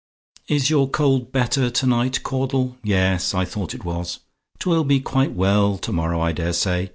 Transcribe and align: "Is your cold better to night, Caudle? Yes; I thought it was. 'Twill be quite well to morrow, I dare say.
"Is 0.47 0.71
your 0.71 0.89
cold 0.89 1.31
better 1.31 1.69
to 1.69 1.85
night, 1.85 2.23
Caudle? 2.23 2.75
Yes; 2.83 3.35
I 3.35 3.45
thought 3.45 3.75
it 3.75 3.85
was. 3.85 4.21
'Twill 4.57 4.83
be 4.83 4.99
quite 4.99 5.33
well 5.33 5.77
to 5.77 5.93
morrow, 5.93 6.19
I 6.21 6.31
dare 6.31 6.53
say. 6.53 6.89